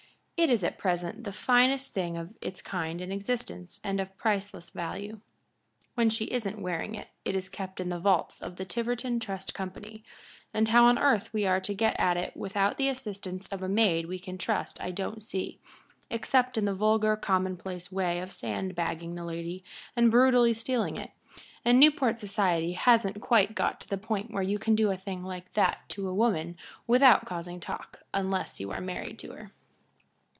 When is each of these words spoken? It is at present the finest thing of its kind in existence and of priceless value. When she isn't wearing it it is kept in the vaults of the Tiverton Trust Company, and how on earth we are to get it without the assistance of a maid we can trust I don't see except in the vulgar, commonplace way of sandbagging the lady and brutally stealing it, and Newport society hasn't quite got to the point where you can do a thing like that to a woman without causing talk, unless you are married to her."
It 0.37 0.49
is 0.49 0.63
at 0.63 0.79
present 0.79 1.23
the 1.23 1.31
finest 1.31 1.93
thing 1.93 2.17
of 2.17 2.35
its 2.41 2.63
kind 2.63 2.99
in 2.99 3.11
existence 3.11 3.79
and 3.83 3.99
of 4.01 4.17
priceless 4.17 4.71
value. 4.71 5.21
When 5.93 6.09
she 6.09 6.25
isn't 6.31 6.59
wearing 6.63 6.95
it 6.95 7.09
it 7.23 7.35
is 7.35 7.47
kept 7.47 7.79
in 7.79 7.89
the 7.89 7.99
vaults 7.99 8.41
of 8.41 8.55
the 8.55 8.65
Tiverton 8.65 9.19
Trust 9.19 9.53
Company, 9.53 10.03
and 10.51 10.67
how 10.69 10.85
on 10.85 10.97
earth 10.97 11.31
we 11.31 11.45
are 11.45 11.59
to 11.59 11.75
get 11.75 11.95
it 12.17 12.35
without 12.35 12.77
the 12.77 12.87
assistance 12.89 13.49
of 13.49 13.61
a 13.61 13.69
maid 13.69 14.07
we 14.07 14.17
can 14.17 14.39
trust 14.39 14.81
I 14.81 14.89
don't 14.89 15.23
see 15.23 15.59
except 16.09 16.57
in 16.57 16.65
the 16.65 16.73
vulgar, 16.73 17.15
commonplace 17.15 17.91
way 17.91 18.17
of 18.19 18.31
sandbagging 18.31 19.13
the 19.13 19.23
lady 19.23 19.63
and 19.95 20.09
brutally 20.09 20.55
stealing 20.55 20.97
it, 20.97 21.11
and 21.63 21.79
Newport 21.79 22.17
society 22.17 22.71
hasn't 22.71 23.21
quite 23.21 23.53
got 23.53 23.79
to 23.81 23.87
the 23.87 23.95
point 23.99 24.31
where 24.31 24.41
you 24.41 24.57
can 24.57 24.73
do 24.73 24.89
a 24.89 24.97
thing 24.97 25.21
like 25.23 25.53
that 25.53 25.87
to 25.89 26.07
a 26.09 26.15
woman 26.15 26.57
without 26.87 27.25
causing 27.25 27.59
talk, 27.59 28.01
unless 28.11 28.59
you 28.59 28.71
are 28.71 28.81
married 28.81 29.19
to 29.19 29.33
her." 29.33 29.51